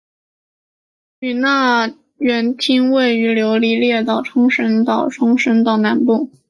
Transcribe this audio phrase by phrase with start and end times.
[1.19, 6.31] 与那原町位于琉球列岛冲绳群岛冲绳岛南部。